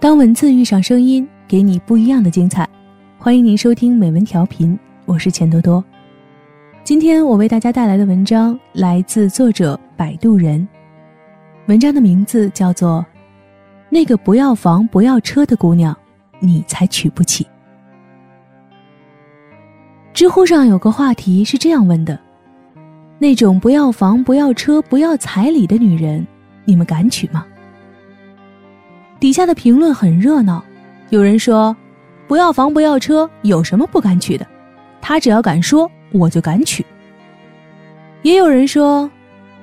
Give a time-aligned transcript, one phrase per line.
[0.00, 2.64] 当文字遇上声音，给你不一样的精彩。
[3.18, 5.84] 欢迎您收听美文调频，我是钱多多。
[6.84, 10.66] 今天我为大家带来的文章来自作者摆渡人，
[11.66, 13.04] 文章的名字叫做
[13.90, 15.96] 《那个不要房不要车的姑娘，
[16.38, 17.42] 你才娶不起》。
[20.14, 22.16] 知乎上有个话题是这样问的：
[23.18, 26.24] 那种不要房不要车不要彩礼的女人，
[26.64, 27.44] 你们敢娶吗？
[29.20, 30.62] 底下的评论很热闹，
[31.10, 31.76] 有人说
[32.28, 34.46] ：“不要房不要车，有什么不敢娶的？
[35.00, 36.84] 他只要敢说，我就敢娶。”
[38.22, 39.10] 也有人说：“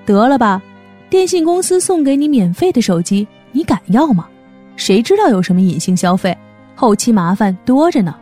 [0.05, 0.61] 得了吧，
[1.09, 4.27] 电信公司送给你免费的手机，你敢要吗？
[4.75, 6.37] 谁知道有什么隐性消费，
[6.75, 8.15] 后期麻烦多着呢。”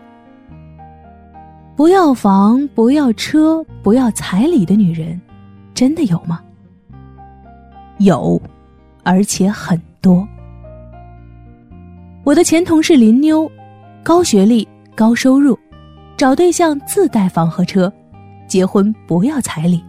[1.76, 5.20] 不要房不要车不要彩礼的女人，
[5.74, 6.40] 真的有吗？
[7.98, 8.40] 有，
[9.02, 10.28] 而且很多。
[12.34, 13.48] 我的前同事林妞，
[14.02, 15.56] 高学历、高收入，
[16.18, 17.94] 找对象自带房和车，
[18.48, 19.86] 结婚不要彩礼。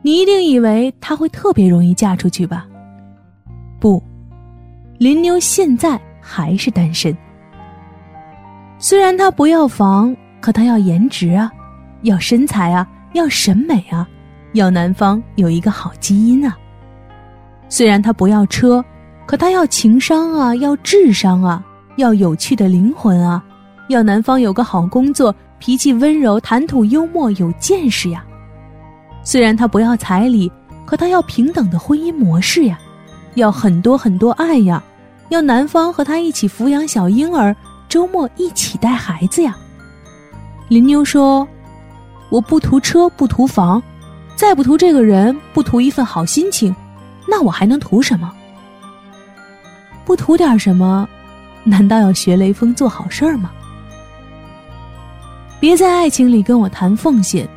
[0.00, 2.64] 你一定以为她会特别容易嫁出去吧？
[3.80, 4.00] 不，
[4.96, 7.12] 林妞现在还是单身。
[8.78, 11.50] 虽然她不要房，可她要颜值啊，
[12.02, 14.08] 要身材啊，要审美啊，
[14.52, 16.56] 要男方有一个好基因啊。
[17.68, 18.84] 虽然她不要车。
[19.26, 21.64] 可他要情商啊，要智商啊，
[21.96, 23.42] 要有趣的灵魂啊，
[23.88, 28.24] 要男方有个好工作，脾气温柔，谈吐幽默，有见识呀。
[29.22, 30.52] 虽然他不要彩礼，
[30.84, 32.78] 可他要平等的婚姻模式呀，
[33.34, 34.82] 要很多很多爱呀，
[35.30, 37.56] 要男方和他一起抚养小婴儿，
[37.88, 39.56] 周末一起带孩子呀。
[40.68, 41.48] 林妞说
[42.28, 43.82] ：“我不图车，不图房，
[44.36, 46.74] 再不图这个人，不图一份好心情，
[47.26, 48.30] 那我还能图什么？”
[50.04, 51.08] 不图点什么，
[51.62, 53.50] 难道要学雷锋做好事儿吗？
[55.60, 57.48] 别在爱情里跟我谈奉献，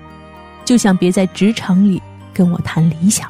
[0.63, 2.01] 就像别在职场里
[2.33, 3.29] 跟我谈理想。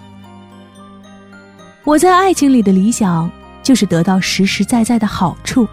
[1.83, 3.29] 我在爱情里的理想，
[3.63, 5.67] 就是得到实实在在的好处，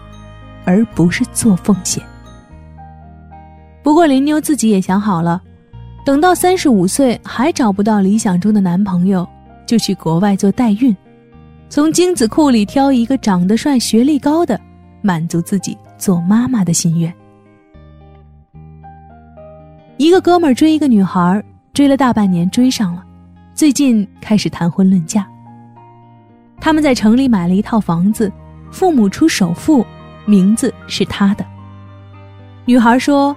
[0.63, 2.03] 而不是做奉献。
[3.83, 5.39] 不过林妞自己也想好了，
[6.03, 9.27] 等到三十五岁还找不到理想中的男朋友，
[9.67, 10.95] 就去国外做代孕。
[11.67, 14.59] 从精子库里挑一个长得帅、学历高的，
[15.01, 17.13] 满足自己做妈妈的心愿。
[19.97, 21.43] 一个哥们儿追一个女孩，
[21.73, 23.03] 追了大半年，追上了，
[23.53, 25.27] 最近开始谈婚论嫁。
[26.61, 28.31] 他们在城里买了一套房子，
[28.71, 29.85] 父母出首付，
[30.25, 31.45] 名字是他的。
[32.65, 33.35] 女孩说：“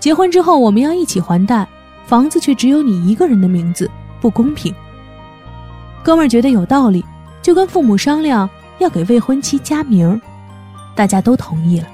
[0.00, 1.66] 结婚之后我们要一起还贷，
[2.04, 3.88] 房子却只有你一个人的名字，
[4.20, 4.74] 不公平。”
[6.02, 7.04] 哥们儿觉得有道理。
[7.46, 10.20] 就跟父母商量要给未婚妻加名，
[10.96, 11.86] 大家都同意了。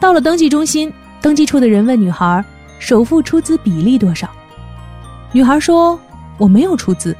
[0.00, 2.42] 到了登记中心，登记处的人问女孩
[2.80, 4.30] ：“首付出资比例多少？”
[5.30, 6.00] 女孩说
[6.40, 7.14] ：“我没有出资，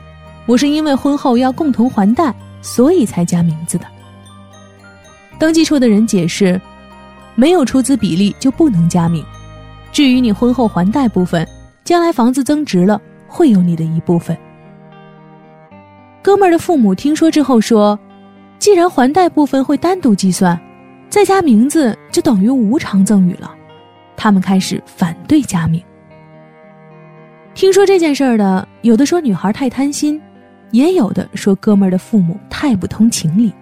[0.47, 3.85] 我是因为婚后要共同还贷，所以才加名字的。”
[5.39, 6.59] 登记处的人解释
[7.37, 9.23] ：“没有出资比例就不能加名。
[9.93, 11.47] 至于你婚后还贷部分，
[11.85, 14.35] 将来房子增值了，会有你的一部分。”
[16.27, 17.97] 哥们儿的父母听说之后说
[18.59, 20.61] ：“既然还贷部分会单独计算，
[21.09, 23.55] 再加名字就等于无偿赠与了。”
[24.19, 25.81] 他们开始反对加名。
[27.55, 30.21] 听说这件事儿的，有的说女孩太贪心，
[30.73, 33.53] 也有的说哥们儿的父母太不通情理。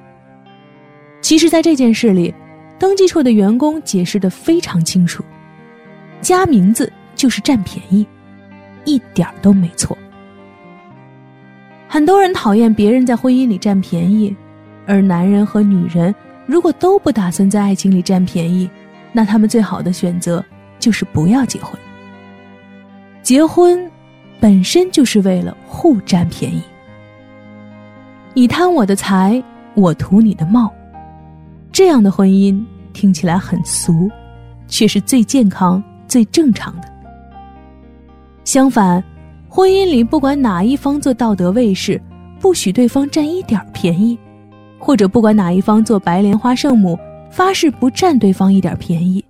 [1.20, 2.34] 其实，在这件事里，
[2.78, 5.22] 登记处的员工解释的非常清楚：
[6.22, 8.06] 加名字就是占便宜，
[8.86, 9.94] 一点都没错。
[11.94, 14.34] 很多人讨厌别人在婚姻里占便宜，
[14.84, 16.12] 而男人和女人
[16.44, 18.68] 如果都不打算在爱情里占便宜，
[19.12, 20.44] 那他们最好的选择
[20.80, 21.78] 就是不要结婚。
[23.22, 23.88] 结婚
[24.40, 26.60] 本身就是为了互占便宜，
[28.34, 29.40] 你贪我的财，
[29.74, 30.74] 我图你的貌，
[31.70, 32.60] 这样的婚姻
[32.92, 34.10] 听起来很俗，
[34.66, 36.88] 却是最健康、最正常的。
[38.42, 39.00] 相反。
[39.56, 42.02] 婚姻里，不管哪一方做道德卫士，
[42.40, 44.18] 不许对方占一点便宜；
[44.80, 46.98] 或者不管哪一方做白莲花圣母，
[47.30, 49.24] 发誓不占对方一点便宜，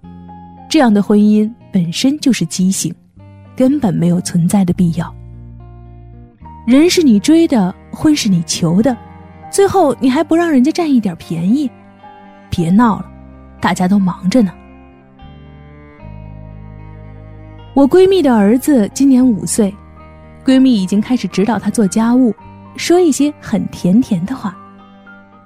[0.66, 2.90] 这样的婚姻本身就是畸形，
[3.54, 5.14] 根本没有存在的必要。
[6.66, 8.96] 人是你追的，婚是你求的，
[9.50, 11.70] 最后你还不让人家占一点便宜？
[12.48, 13.06] 别闹了，
[13.60, 14.50] 大家都忙着呢。
[17.74, 19.70] 我闺蜜的儿子今年五岁。
[20.44, 22.34] 闺蜜已经开始指导她做家务，
[22.76, 24.56] 说一些很甜甜的话。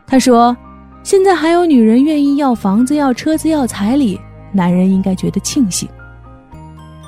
[0.06, 0.56] 她说
[1.04, 4.18] ：“现在还有女人愿意要房子、要车子、要彩礼，
[4.52, 5.88] 男人应该觉得庆幸。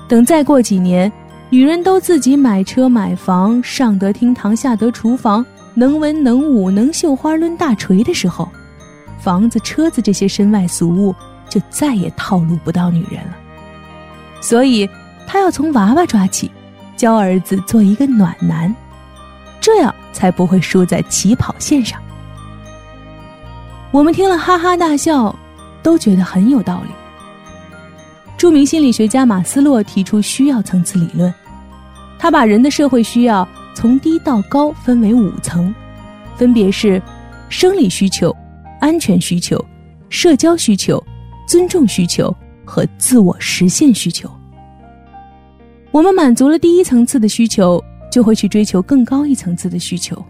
[0.09, 1.11] 等再过几年，
[1.51, 5.45] 女人都自己买车买房，上得厅堂，下得厨房，
[5.75, 8.49] 能文能武，能绣花抡大锤的时候，
[9.19, 11.15] 房子、车子这些身外俗物
[11.49, 13.37] 就再也套路不到女人了。
[14.41, 14.89] 所以，
[15.27, 16.51] 她要从娃娃抓起，
[17.00, 18.76] 教儿子做一个暖男，
[19.58, 21.99] 这样才不会输在起跑线上。
[23.91, 25.35] 我们听了哈哈大笑，
[25.82, 26.91] 都觉得很有道理。
[28.37, 31.32] 著名心理学家马斯洛提出需要层次理论，
[32.19, 35.75] 他把人的社会需要从低到高分为五层，
[36.37, 37.00] 分别是
[37.49, 38.31] 生理需求、
[38.79, 39.58] 安全需求、
[40.11, 41.03] 社交需求、
[41.49, 42.31] 尊重需求
[42.62, 44.31] 和自我实现需求。
[45.93, 50.23] 我们满足了第一层次的需求，就会去追求更高一层次的需求。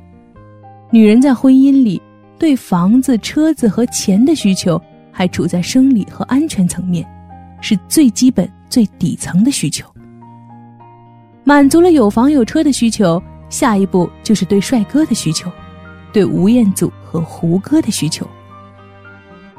[0.91, 2.01] 女人在婚姻里。
[2.39, 4.81] 对房子、车子和钱的需求
[5.13, 7.07] 还处在生理和安全层面，
[7.61, 9.87] 是最基本、最底层的需求。
[11.45, 15.53] 满足了有房有车的需求，下一步就是对帅哥的需求，
[16.15, 18.27] 对吴彦祖和胡歌的需求。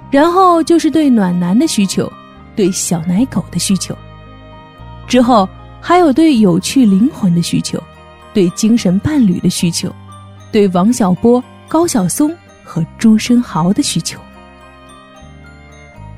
[0.09, 2.11] 然后就是对暖男的需求，
[2.55, 3.95] 对小奶狗的需求。
[5.07, 5.47] 之后
[5.81, 7.81] 还有对有趣灵魂的需求，
[8.33, 9.93] 对精神伴侣的需求，
[10.51, 12.33] 对王小波、高晓松。
[12.63, 14.17] 和朱生豪的需求，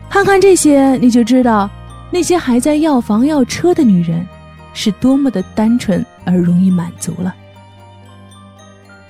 [0.08, 1.68] 看看这些，你就知道
[2.12, 4.24] 那些还在要房要车的女人，
[4.72, 7.34] 是多么的单纯而容易满足了。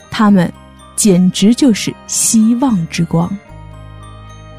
[0.09, 0.49] 他们
[0.95, 3.29] 简直就是希望之光。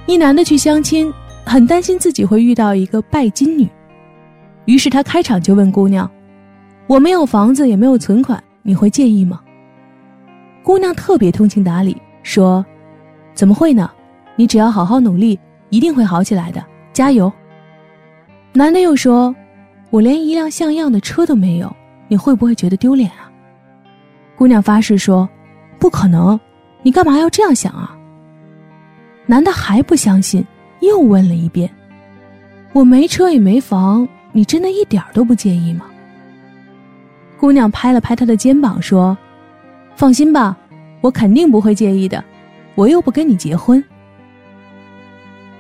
[0.05, 1.11] 一男的去相亲，
[1.47, 3.67] 很担心自己会遇到一个拜金女，
[4.65, 6.11] 于是他开场就问姑娘
[6.87, 9.41] ：“我没有房子，也没有存款，你会介意吗？”
[10.63, 12.65] 姑娘特别通情达理，说。
[13.35, 13.91] 怎么会呢？
[14.37, 15.37] 你只要好好努力，
[15.69, 17.31] 一定会好起来的，加油。
[18.53, 19.35] 男的又说
[19.91, 21.75] ：“我连一辆像样的车都没有，
[22.07, 23.29] 你会不会觉得丢脸啊？”
[24.39, 25.29] 姑娘发誓说
[25.81, 26.39] ：“不可能，
[26.83, 27.97] 你干嘛要这样想啊？”
[29.27, 30.47] 男的还不相信，
[30.81, 31.69] 又问了一遍
[32.73, 35.87] ：“我没车也没房，你真的一点都不介意吗？”
[37.41, 39.17] 姑娘拍了拍他的肩膀说
[39.97, 40.55] ：“放心吧，
[41.01, 42.23] 我肯定不会介意的。”
[42.77, 43.83] 我又不跟你结婚。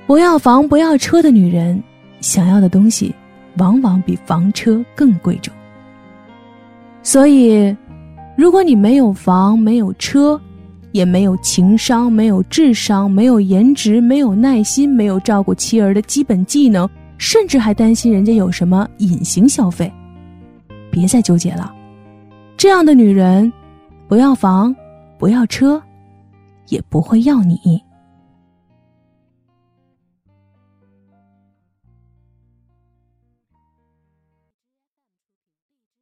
[0.04, 1.80] 不要房不要车的女人，
[2.20, 3.14] 想要的东西
[3.58, 5.54] 往往比房车更贵重。
[7.04, 7.76] 所以，
[8.36, 10.40] 如果你没有房没有车，
[10.90, 19.92] 也没有情商没有智商没有颜值没有耐心没有照顾妻儿的基本技能，甚至还担心人家有什么隐形消费，
[20.90, 21.74] 别再纠结了。
[22.56, 23.52] 这样的女人，
[24.08, 24.74] 不要房，
[25.18, 25.82] 不要车。
[26.68, 27.83] 也不会要你。